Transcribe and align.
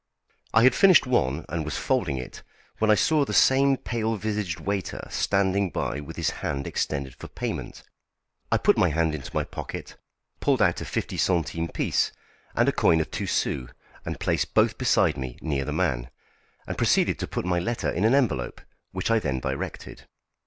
I 0.51 0.63
had 0.63 0.73
finished 0.73 1.05
one, 1.05 1.45
and 1.47 1.63
was 1.63 1.77
folding 1.77 2.17
it, 2.17 2.41
when 2.79 2.89
I 2.89 2.95
saw 2.95 3.23
the 3.23 3.35
same 3.35 3.77
pale 3.77 4.15
visaged 4.15 4.59
waiter 4.59 5.05
standing 5.11 5.69
by 5.69 5.99
with 5.99 6.15
his 6.15 6.31
hand 6.41 6.65
extended 6.65 7.13
for 7.13 7.27
payment. 7.27 7.83
I 8.51 8.57
put 8.57 8.79
my 8.79 8.89
hand 8.89 9.13
into 9.13 9.29
my 9.31 9.43
pocket, 9.43 9.97
pulled 10.39 10.59
out 10.59 10.81
a 10.81 10.85
fifty 10.85 11.17
centimes 11.17 11.69
piece 11.75 12.11
and 12.55 12.67
a 12.67 12.71
coin 12.71 12.99
of 12.99 13.11
two 13.11 13.27
sous, 13.27 13.69
and 14.03 14.19
placed 14.19 14.55
both 14.55 14.79
beside 14.79 15.17
me, 15.17 15.37
near 15.39 15.65
the 15.65 15.71
man, 15.71 16.09
and 16.65 16.79
proceeded 16.79 17.19
to 17.19 17.27
put 17.27 17.45
my 17.45 17.59
letter 17.59 17.91
in 17.91 18.03
an 18.03 18.15
envelope, 18.15 18.59
which 18.93 19.11
I 19.11 19.19
then 19.19 19.39
directed. 19.39 20.07